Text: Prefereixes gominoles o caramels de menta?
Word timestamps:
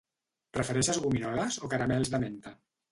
Prefereixes 0.57 1.01
gominoles 1.05 1.61
o 1.67 1.71
caramels 1.77 2.15
de 2.17 2.25
menta? 2.27 2.59